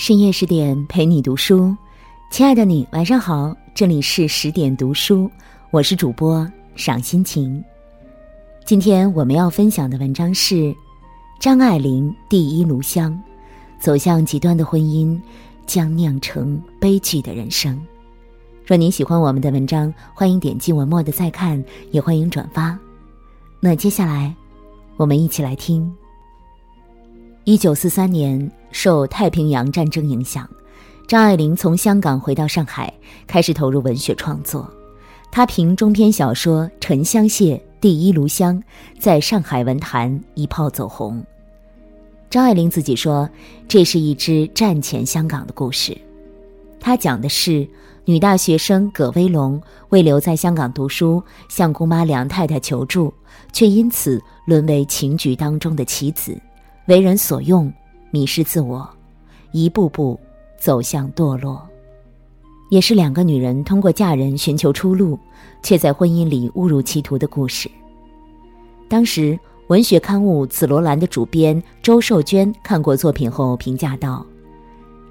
[0.00, 1.76] 深夜十点陪你读书，
[2.30, 5.30] 亲爱的你晚上好，这里是十点读书，
[5.70, 7.62] 我是主播赏心情。
[8.64, 10.74] 今天我们要分享的文章是
[11.38, 13.22] 张爱玲第一炉香，
[13.78, 15.20] 走向极端的婚姻
[15.66, 17.78] 将酿成悲剧的人生。
[18.64, 22.74] 若您喜欢我们的文章，欢迎点击文末的再看，也欢迎转发。
[23.60, 24.34] 那接下来，
[24.96, 25.94] 我们一起来听。
[27.44, 30.48] 一九四三年，受太平洋战争影响，
[31.06, 32.92] 张爱玲从香港回到上海，
[33.26, 34.68] 开始投入文学创作。
[35.30, 38.56] 她凭中篇小说《沉香屑》《第一炉香》
[38.98, 41.24] 在上海文坛一炮走红。
[42.28, 43.28] 张爱玲自己说，
[43.66, 45.96] 这是一支战前香港的故事。
[46.80, 47.66] 她讲的是
[48.04, 49.60] 女大学生葛薇龙
[49.90, 53.12] 为留在香港读书，向姑妈梁太太求助，
[53.52, 56.40] 却因此沦为情局当中的棋子。
[56.86, 57.72] 为人所用，
[58.10, 58.88] 迷失自我，
[59.52, 60.18] 一步步
[60.58, 61.66] 走向堕落，
[62.70, 65.18] 也是两个女人通过嫁人寻求出路，
[65.62, 67.70] 却在婚姻里误入歧途的故事。
[68.88, 74.26] 当时文学刊物《紫罗兰》的主编周寿娟看过作品后评价道：“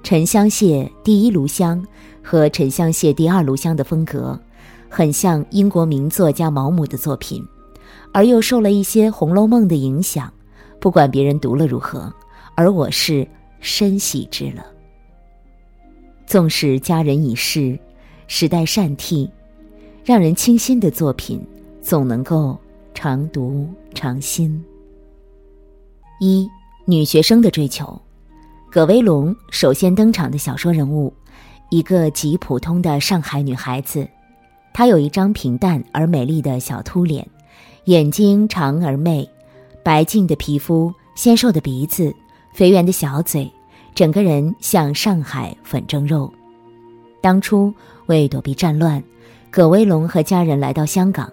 [0.06, 1.82] 《沉香屑》第一炉香
[2.22, 4.38] 和《沉香屑》第二炉香的风格，
[4.90, 7.42] 很像英国名作家毛姆的作品，
[8.12, 10.30] 而又受了一些《红楼梦》的影响。”
[10.78, 12.10] 不管别人读了如何，
[12.60, 13.26] 而我是
[13.60, 14.66] 深喜之了。
[16.26, 17.78] 纵使佳人已逝，
[18.26, 19.30] 时代善替，
[20.04, 21.42] 让人倾心的作品
[21.80, 22.58] 总能够
[22.92, 24.62] 常读常新。
[26.20, 26.46] 一
[26.84, 27.98] 女学生的追求，
[28.70, 31.10] 葛威龙首先登场的小说人物，
[31.70, 34.06] 一个极普通的上海女孩子，
[34.74, 37.26] 她有一张平淡而美丽的小凸脸，
[37.84, 39.26] 眼睛长而媚。
[39.82, 42.14] 白净的皮肤，纤瘦的鼻子，
[42.52, 43.50] 肥圆的小嘴，
[43.94, 46.32] 整个人像上海粉蒸肉。
[47.20, 47.72] 当初
[48.06, 49.02] 为躲避战乱，
[49.50, 51.30] 葛威龙和家人来到香港。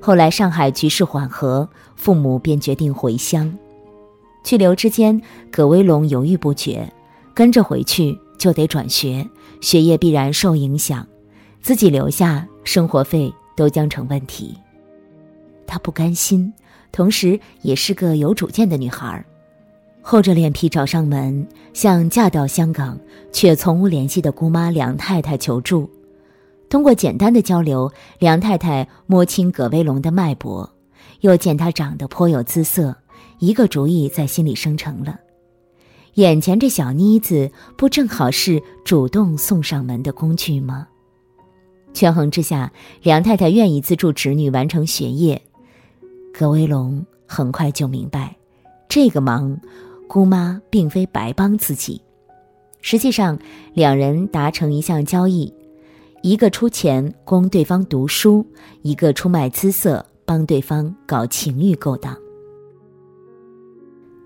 [0.00, 3.52] 后来上海局势缓和，父母便决定回乡。
[4.44, 5.20] 去留之间，
[5.50, 6.90] 葛威龙犹豫不决，
[7.34, 9.28] 跟着回去就得转学，
[9.60, 11.06] 学业必然受影响。
[11.60, 14.56] 自己留下，生活费都将成问题。
[15.66, 16.52] 他不甘心。
[16.90, 19.24] 同时，也是个有主见的女孩儿，
[20.02, 22.98] 厚着脸皮找上门，向嫁到香港
[23.30, 25.88] 却从无联系的姑妈梁太太求助。
[26.70, 30.68] 通过简单的交流，梁太太摸清葛威龙的脉搏，
[31.20, 32.96] 又见他长得颇有姿色，
[33.38, 35.18] 一个主意在心里生成了：
[36.14, 40.88] 眼前这小妮子，不正好是主动送上门的工具吗？
[41.94, 42.70] 权衡之下，
[43.02, 45.40] 梁太太愿意资助侄女完成学业。
[46.32, 48.36] 葛威龙很快就明白，
[48.88, 49.58] 这个忙，
[50.08, 52.00] 姑妈并非白帮自己。
[52.80, 53.38] 实际上，
[53.74, 55.52] 两人达成一项交易：
[56.22, 58.44] 一个出钱供对方读书，
[58.82, 62.16] 一个出卖姿色帮对方搞情欲勾当。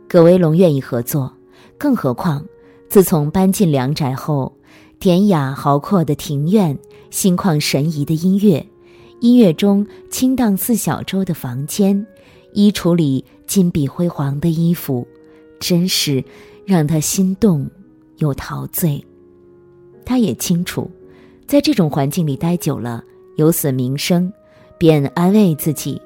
[0.09, 1.32] 葛威龙愿意合作，
[1.76, 2.44] 更何况
[2.88, 4.54] 自从搬进梁宅后，
[4.99, 6.78] 典雅豪阔的庭院，
[7.10, 8.64] 心旷神怡的音乐。
[9.20, 12.06] 音乐中清荡似小舟的房间，
[12.53, 15.06] 衣橱里金碧辉煌的衣服，
[15.62, 16.23] 真是
[16.67, 17.71] 让他心动
[18.19, 19.03] 又陶醉。
[20.05, 20.91] 他也清楚，
[21.47, 23.05] 在这种环境里待久了
[23.37, 24.33] 有损名声，
[24.77, 26.03] 便安慰自己：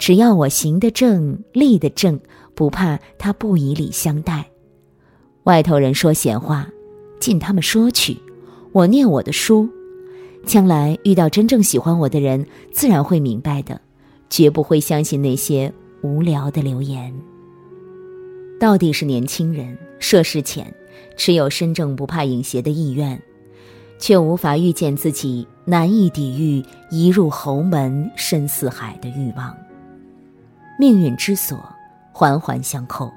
[0.00, 2.18] 只要我行得正、立得正，
[2.56, 4.44] 不怕他不以礼相待。
[5.44, 6.68] 外头人说闲话，
[7.20, 8.16] 尽他们说去，
[8.72, 9.68] 我念我的书。
[10.44, 13.80] 将来遇到真正喜欢我的人，自然会明白的，
[14.28, 15.72] 绝不会相信那些
[16.02, 17.14] 无聊的流言。
[18.58, 20.72] 到底是年轻人，涉世浅，
[21.16, 23.20] 持有身正不怕影斜的意愿，
[23.98, 29.56] 却无法预见自己难以抵御一入侯门深似海的欲望。
[30.78, 31.58] 命运之锁
[32.12, 33.12] 环环相扣，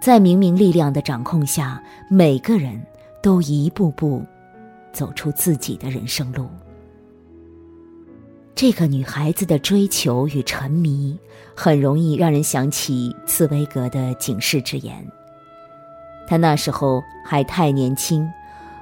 [0.00, 2.80] 在明明力量的掌控下，每个人
[3.22, 4.22] 都一步步。
[4.92, 6.48] 走出自己的人生路。
[8.56, 11.14] 这个女孩子的追求与沉迷，
[11.54, 15.06] 很容易让人想起茨威格的警示之言。
[16.26, 18.26] 她那时候还太年轻，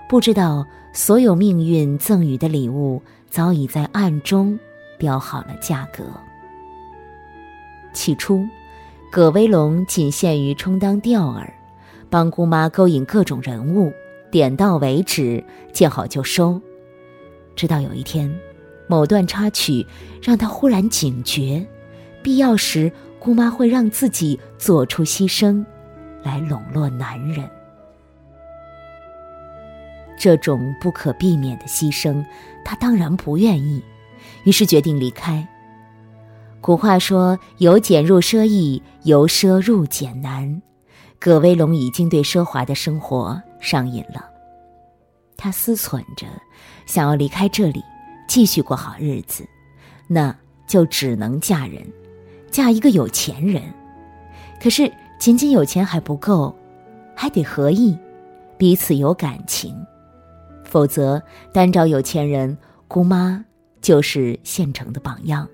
[0.09, 4.57] 不知道所有命运赠予的礼物早已在暗中
[4.97, 6.05] 标好了价格。
[7.93, 8.47] 起初，
[9.11, 11.45] 葛威龙仅限于充当钓饵，
[12.09, 13.93] 帮姑妈勾引各种人物。
[14.31, 16.61] 点到为止，见好就收。
[17.57, 18.33] 直到有一天，
[18.95, 19.85] 某段插曲
[20.23, 21.67] 让他忽然警觉：
[22.23, 25.65] 必要时，姑妈会让自己做出牺牲，
[26.23, 27.51] 来笼络男人。
[30.17, 32.25] 这种不可避免的牺牲，
[32.65, 33.83] 他当然不愿意，
[34.45, 35.45] 于是决定离开。
[36.61, 40.63] 古话说：“由俭入奢易，由奢入俭难。”
[41.19, 44.25] 葛威龙已经对奢华的生活上瘾了。
[45.37, 46.29] 他思忖着，
[46.87, 47.83] 想要离开这里，
[48.27, 49.45] 继续过好日子，
[50.09, 50.37] 那
[50.67, 51.83] 就只能嫁人，
[52.51, 53.63] 嫁一个有钱人。
[54.63, 56.55] 可是仅仅有钱还不够，
[57.15, 57.97] 还得合意，
[58.57, 59.75] 彼此有感情。
[60.65, 61.23] 否则，
[61.53, 62.57] 单找有钱人，
[62.89, 63.45] 姑妈
[63.81, 65.49] 就是现成的榜样。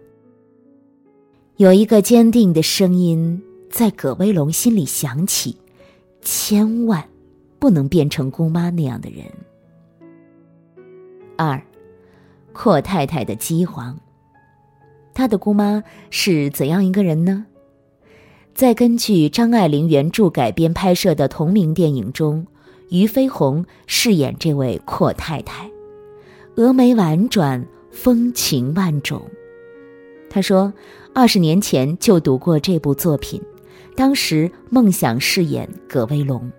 [1.56, 5.58] 有一个坚定的声音在葛威龙心里响起：
[6.22, 7.06] 千万
[7.58, 9.26] 不能变成姑妈那样的人。
[11.36, 11.62] 二，
[12.62, 13.98] 阔太太的饥荒。
[15.14, 17.46] 他的姑妈是怎样一个人呢？
[18.54, 22.46] 在根据张爱玲原著改编拍摄的同名电影中。
[22.90, 25.70] 俞飞鸿饰演这位阔太太，
[26.56, 29.22] 峨眉婉转，风情万种。
[30.28, 30.70] 他说，
[31.14, 33.40] 二十年前就读过这部作品，
[33.94, 36.50] 当时梦想饰演葛威龙，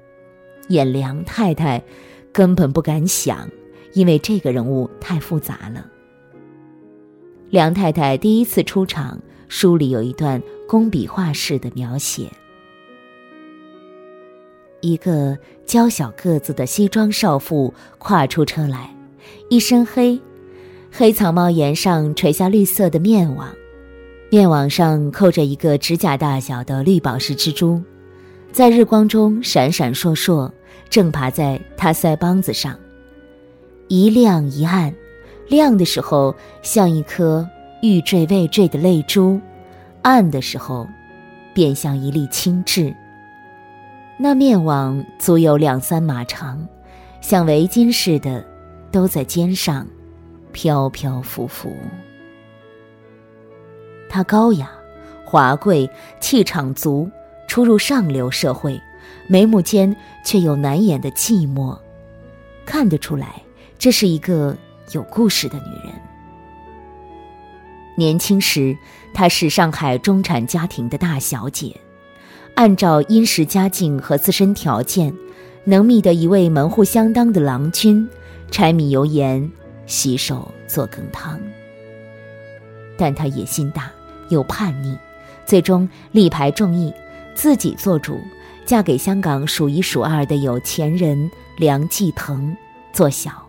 [0.70, 1.84] 演梁太太，
[2.32, 3.50] 根本不敢想，
[3.94, 5.86] 因为这个人物太复杂了。
[7.50, 12.32] 梁太太第一次出场，书里有一段工笔画式的描写。
[14.80, 18.96] 一个娇小个子的西装少妇跨出车来，
[19.50, 20.20] 一身黑，
[20.92, 23.54] 黑草帽檐上垂下绿色的面网，
[24.32, 27.80] 面网上扣着一个指甲大小的绿宝石蜘蛛，
[28.52, 30.50] 在日光中闪闪烁烁，
[30.90, 32.76] 正爬在她腮帮子上，
[33.94, 34.96] 一亮一暗，
[35.50, 37.46] 亮的时候像一颗
[37.82, 39.38] 欲坠未坠的泪珠，
[40.02, 40.88] 暗的时候，
[41.54, 42.96] 便像一粒青痣。
[44.18, 46.66] 那面网足有两三码长，
[47.20, 48.42] 像围巾似的，
[48.94, 49.86] 都在肩上，
[50.54, 51.76] 飘飘浮浮。
[54.08, 54.72] 她高雅、
[55.26, 55.90] 华贵、
[56.22, 57.12] 气场足，
[57.46, 58.80] 出入上流社会，
[59.28, 59.94] 眉目间
[60.24, 61.78] 却有难掩的寂寞，
[62.66, 63.42] 看得出来，
[63.82, 64.56] 这是一个
[64.92, 65.92] 有故事的女人。
[67.96, 68.78] 年轻时，
[69.12, 71.76] 她是上海中产家庭的大小姐。
[72.54, 75.12] 按照殷实家境和自身条件，
[75.64, 78.08] 能觅得一位门户相当的郎君，
[78.52, 79.52] 柴米油盐，
[79.88, 81.40] 洗手做羹汤。
[83.00, 83.92] 但她野心大，
[84.30, 84.96] 又叛逆，
[85.44, 86.94] 最终力排众议，
[87.34, 88.20] 自己做主，
[88.64, 92.56] 嫁给香港数一数二的有钱人梁继腾
[92.94, 93.44] 做小。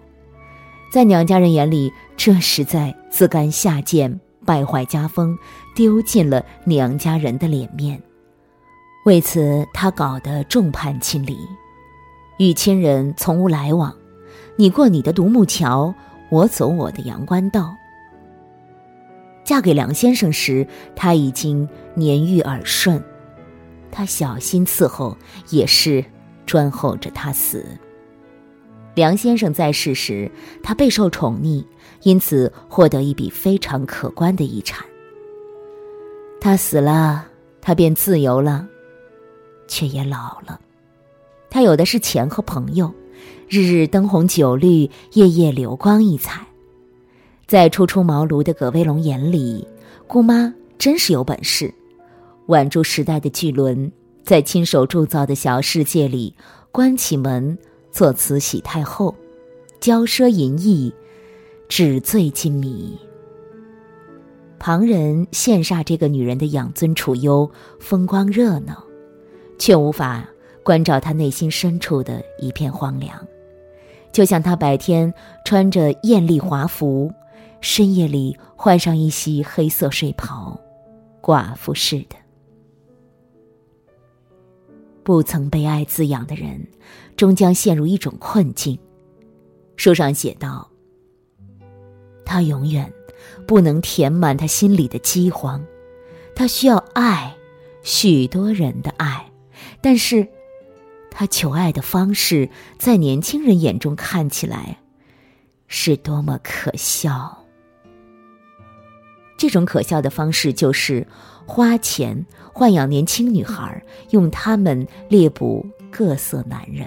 [0.93, 5.39] 在娘家人眼里，这实在自甘下贱，败坏家风，
[5.75, 7.99] 丢尽了娘家人的脸面。
[9.07, 11.35] 为此，他搞得众叛亲离，
[12.39, 13.91] 与亲人从无来往。
[14.57, 15.95] 你过你的独木桥，
[16.31, 17.75] 我走我的阳关道。
[19.45, 23.03] 嫁给梁先生时，他已经年逾耳顺，
[23.91, 25.17] 他小心伺候，
[25.49, 26.05] 也是
[26.45, 27.65] 专候着他死。
[28.95, 30.31] 梁先生在世时，
[30.63, 31.65] 他备受宠溺，
[32.03, 34.85] 因此获得一笔非常可观的遗产。
[36.41, 37.27] 他死了，
[37.61, 38.67] 他便自由了。
[39.69, 40.61] 却也老了，
[41.49, 42.93] 他有的是钱和朋友，
[43.49, 46.45] 日日灯红酒绿，夜夜流光溢彩。
[47.47, 49.67] 在初出茅庐的葛威龙眼里，
[50.07, 51.73] 姑妈真是有本事。
[52.47, 53.91] 挽住时代的巨轮，
[54.23, 56.35] 在亲手铸造的小世界里，
[56.71, 57.57] 关起门
[57.93, 59.15] 做慈禧太后，
[59.81, 60.93] 骄奢淫逸，
[61.69, 62.99] 纸醉金迷。
[64.59, 68.83] 旁人羡煞这个女人的养尊处优、风光热闹。
[69.59, 70.29] 却无法
[70.65, 73.17] 关照她内心深处的一片荒凉，
[74.11, 77.13] 就像她白天穿着艳丽华服，
[77.61, 80.59] 深夜里换上一袭黑色睡袍，
[81.21, 82.17] 寡妇似的。
[85.05, 86.67] 不曾被爱滋养的人，
[87.23, 88.77] 终将陷入一种困境。
[89.77, 90.69] 书上写道
[92.27, 92.93] ：“他永远
[93.47, 95.65] 不能填满他心里的饥荒，
[96.35, 97.33] 他需要爱，
[97.85, 99.25] 许多人的爱。”
[99.81, 100.27] 但是，
[101.13, 104.81] 他求爱的方式，在年轻人眼中看起来，
[105.69, 107.45] 是多么可笑。
[109.39, 111.07] 这种可笑的方式就是
[111.47, 116.85] 花钱豢养年轻女孩，用她们猎捕各色男人。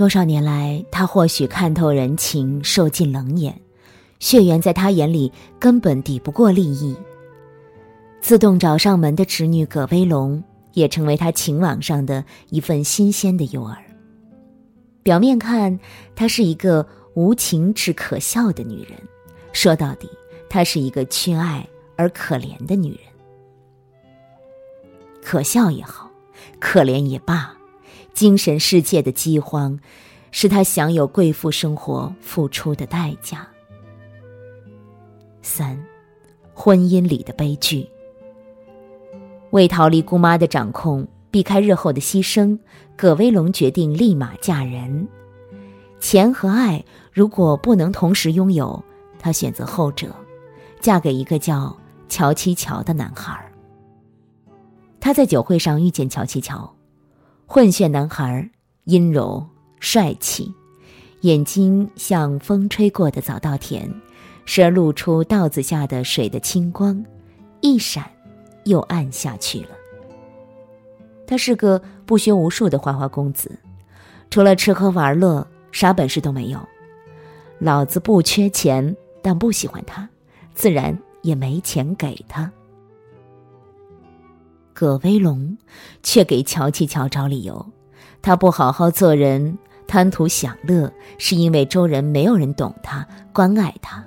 [0.00, 3.54] 多少年来，他或许看透人情，受尽冷眼，
[4.18, 6.96] 血缘在他眼里根本抵不过利益。
[8.22, 10.42] 自动找上门的侄女葛威龙。
[10.72, 13.76] 也成为他情网上的一份新鲜的诱饵。
[15.02, 15.78] 表面看，
[16.14, 18.96] 她是一个无情至可笑的女人；
[19.52, 20.08] 说到底，
[20.48, 23.00] 她是一个缺爱而可怜的女人。
[25.20, 26.08] 可笑也好，
[26.60, 27.52] 可怜也罢，
[28.12, 29.78] 精神世界的饥荒，
[30.30, 33.48] 是他享有贵妇生活付出的代价。
[35.42, 35.82] 三，
[36.52, 37.88] 婚姻里的悲剧。
[39.50, 42.58] 为逃离姑妈的掌控，避开日后的牺牲，
[42.96, 45.08] 葛威龙决定立马嫁人。
[45.98, 48.82] 钱和爱如果不能同时拥有，
[49.18, 50.14] 他选择后者，
[50.80, 51.76] 嫁给一个叫
[52.08, 53.44] 乔七乔的男孩。
[55.00, 56.72] 他在酒会上遇见乔七乔，
[57.52, 58.48] 混血男孩，
[58.84, 59.44] 阴柔
[59.80, 60.54] 帅气，
[61.22, 63.92] 眼睛像风吹过的早稻田，
[64.44, 67.04] 时而露出稻子下的水的清光，
[67.60, 68.08] 一闪。
[68.66, 69.70] 又暗下去了。
[71.26, 73.58] 他是个不学无术的花花公子，
[74.30, 76.60] 除了吃喝玩乐，啥本事都没有。
[77.58, 80.08] 老子不缺钱，但不喜欢他，
[80.54, 82.48] 自然也没钱给他。
[84.80, 85.58] 葛威龙
[86.02, 87.66] 却给乔七乔找理由，
[88.22, 94.02] 他不好好做人，贪图享乐，是因为周人没有人懂他，关爱他。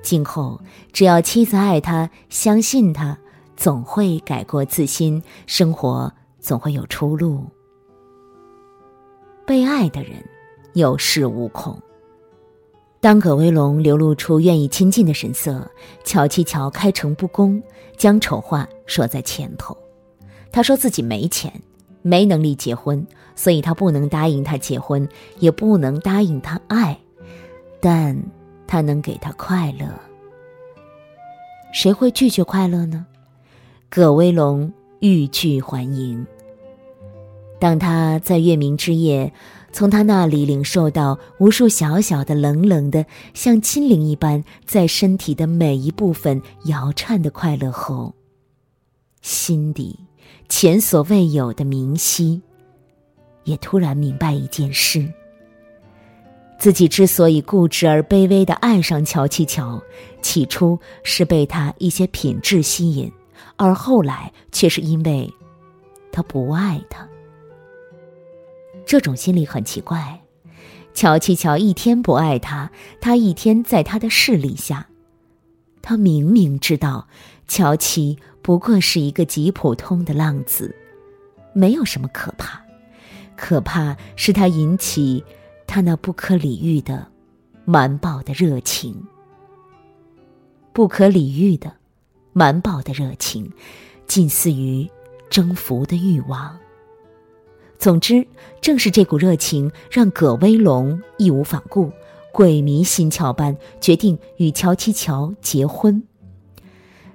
[0.00, 0.60] 今后
[0.92, 3.18] 只要妻子爱他，相信他。
[3.56, 7.44] 总会改过自新，生活总会有出路。
[9.44, 10.24] 被爱的人
[10.74, 11.76] 有恃无恐。
[13.00, 15.70] 当葛威龙流露出愿意亲近的神色，
[16.02, 17.62] 乔七乔开诚布公，
[17.96, 19.76] 将丑话说在前头。
[20.50, 21.52] 他说自己没钱，
[22.02, 26.98] 没能力结婚，所以他不能答应他结婚，也不能答应他爱，
[27.80, 28.20] 但
[28.66, 29.86] 他能给他快乐。
[31.72, 33.06] 谁会拒绝快乐呢？
[33.88, 36.26] 葛威龙欲拒还迎。
[37.60, 39.32] 当他在月明之夜，
[39.70, 48.14] 从他那里领受到无数小小的、冷冷的、像精灵一般，在身体的每一部分摇颤的快乐后，
[49.20, 49.98] 心底
[50.48, 52.40] 前所未有的明晰，
[53.44, 55.06] 也突然明白一件事：
[56.58, 59.80] 自己之所以固执而卑微的爱上乔七乔，
[60.22, 63.10] 起初是被他一些品质吸引。
[63.56, 65.32] 而后来却是因为，
[66.10, 67.06] 他不爱他。
[68.88, 70.22] 这种心理很奇怪。
[70.94, 74.88] 乔七乔一天不爱他，他一天在他的势力下。
[75.82, 77.06] 他明明知道，
[77.46, 80.74] 乔七不过是一个极普通的浪子，
[81.52, 82.62] 没有什么可怕。
[83.36, 85.22] 可怕是他引起
[85.66, 87.06] 他那不可理喻的、
[87.66, 89.06] 蛮暴的热情。
[90.72, 91.70] 不可理喻的。
[92.32, 93.52] 蛮暴的热情，
[94.06, 94.88] 近似于
[95.28, 96.58] 征服的欲望。
[97.78, 98.26] 总之，
[98.60, 101.92] 正是这股热情，让葛威龙义无反顾、
[102.32, 106.02] 鬼迷心窍般决定与乔七乔结婚。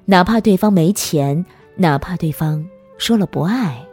[0.05, 2.65] 哪怕对方没钱，哪怕对方
[2.97, 3.85] 说了不爱，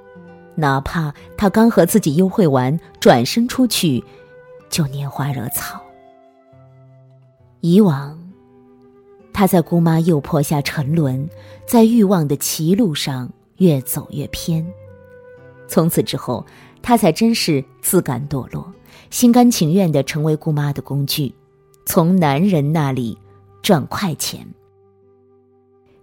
[0.54, 4.02] 哪怕他刚和自己幽会完，转身出去
[4.68, 5.80] 就拈花惹草。
[7.60, 8.16] 以往。
[9.32, 11.26] 他在姑妈诱迫下沉沦，
[11.64, 14.66] 在欲望的歧路上越走越偏。
[15.70, 16.44] 从此之后，
[16.82, 18.70] 他才真是自甘堕落，
[19.08, 21.32] 心甘情愿的成为姑妈的工具，
[21.86, 23.16] 从男人那里
[23.62, 24.44] 赚快钱。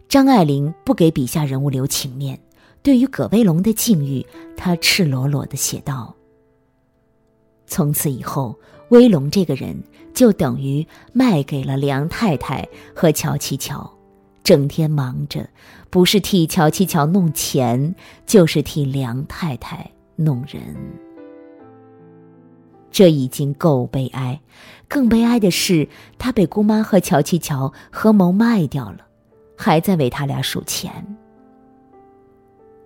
[0.07, 2.39] 张爱玲不给笔下人物留情面，
[2.81, 6.15] 对于葛威龙的境遇，她赤裸裸的写道
[7.67, 8.57] ：“从此以后。”
[8.89, 9.77] 威龙这个人
[10.13, 13.97] 就等于卖给了梁太太和乔琪乔，
[14.48, 15.50] 整天忙着，
[15.89, 17.94] 不是替乔七乔弄钱，
[18.25, 20.74] 就是替梁太太弄人。
[22.89, 24.39] 这已经够悲哀，
[24.88, 29.00] 更悲哀的是，他被姑妈和乔七乔合谋卖掉了，
[29.58, 31.18] 还在为他俩数钱。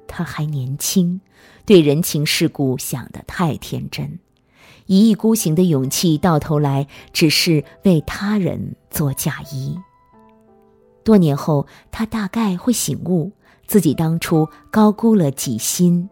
[0.07, 1.21] 他还年轻，
[1.63, 4.17] 对人情世故想得太天真。
[4.87, 9.77] 一意孤行的勇气，到头来只是为他人做嫁衣。
[11.03, 13.31] 多年后，他大概会醒悟，
[13.65, 16.09] 自己当初高估了己心，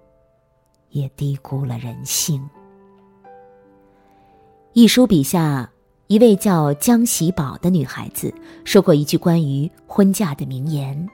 [0.90, 2.42] 也低估了人性。
[4.74, 5.70] 一书笔下，
[6.08, 8.34] 一位叫江喜宝的女孩子
[8.66, 11.08] 说过一句关于婚嫁的名言：“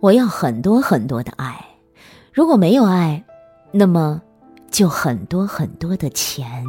[0.00, 1.64] 我要很多很多的爱，
[2.32, 3.24] 如果没有爱，
[3.72, 4.20] 那么……”
[4.70, 6.62] 就很多很多的钱，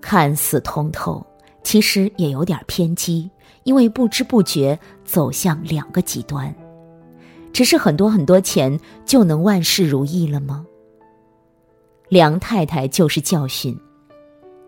[0.00, 1.26] 看似通透，
[1.68, 3.30] 其实也有点偏激，
[3.64, 6.54] 因为不知不觉走向两个极端。
[7.52, 10.64] 只是很多很多钱就能万事如意了吗？
[12.08, 13.78] 梁太太就是教训。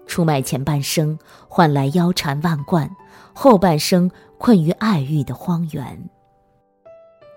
[0.07, 2.95] 出卖前半生换来腰缠万贯，
[3.33, 6.11] 后半生困于爱欲的荒原。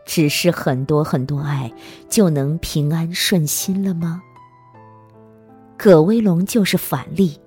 [0.05, 1.71] 只是很多很多爱
[2.09, 4.21] 就能平安顺心了吗？
[5.77, 7.39] 葛威龙就是反例，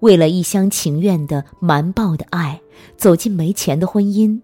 [0.00, 2.60] 为了一厢情愿的瞒报的爱，
[2.96, 4.40] 走进没钱的婚姻，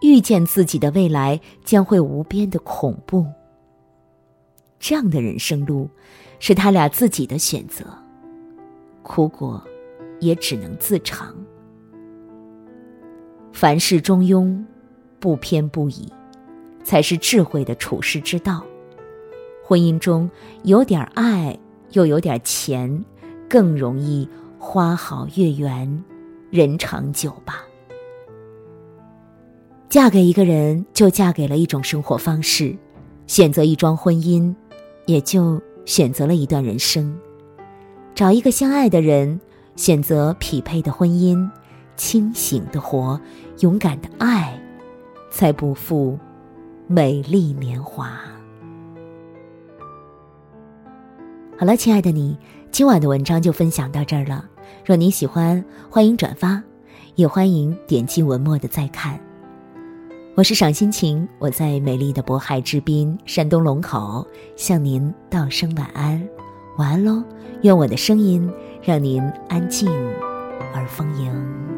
[0.00, 3.24] 预见自己的未来将会无边的恐怖。
[4.78, 5.88] 这样的人生路，
[6.38, 7.84] 是他俩自己的选择。
[9.02, 9.62] 苦果，
[10.20, 11.34] 也只能自尝。
[13.52, 14.62] 凡事中庸，
[15.18, 16.12] 不偏不倚，
[16.84, 18.64] 才是智慧的处世之道。
[19.64, 20.28] 婚姻中
[20.64, 21.58] 有点爱，
[21.92, 23.04] 又有点钱，
[23.48, 26.04] 更容易花好月圆，
[26.50, 27.62] 人长久吧。
[29.88, 32.76] 嫁给一个人，就嫁给了一种生活方式；
[33.26, 34.54] 选择一桩婚姻，
[35.06, 37.16] 也就选择了一段人生。
[38.14, 39.40] 找一个相爱的人，
[39.76, 41.48] 选择匹配的婚姻，
[41.96, 43.20] 清醒的活，
[43.60, 44.58] 勇敢的爱，
[45.30, 46.18] 才不负
[46.86, 48.18] 美丽年华。
[51.58, 52.36] 好了，亲爱的你，
[52.70, 54.44] 今晚的文章就分享到这儿了。
[54.84, 56.62] 若您喜欢，欢迎转发，
[57.14, 59.18] 也欢迎点击文末的再看。
[60.34, 66.22] 我是赏心情，我在美丽的渤海之滨，山东龙口，向您道声晚安。
[66.76, 67.22] 晚安喽，
[67.62, 68.50] 愿我的声音
[68.82, 69.90] 让您安静
[70.74, 71.75] 而丰盈。